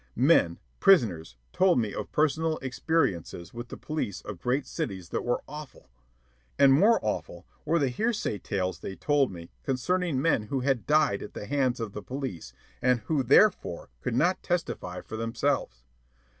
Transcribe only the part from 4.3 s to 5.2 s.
great cities